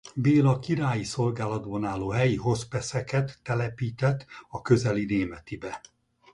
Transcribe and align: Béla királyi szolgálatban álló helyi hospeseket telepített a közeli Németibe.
Béla 0.15 0.59
királyi 0.59 1.03
szolgálatban 1.03 1.85
álló 1.85 2.09
helyi 2.09 2.35
hospeseket 2.35 3.39
telepített 3.43 4.25
a 4.49 4.61
közeli 4.61 5.05
Németibe. 5.05 5.81